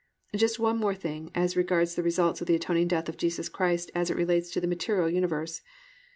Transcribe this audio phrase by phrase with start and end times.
[0.35, 3.91] Just one more thing as regards the results of the atoning death of Jesus Christ
[3.93, 5.61] as it relates to the material universe.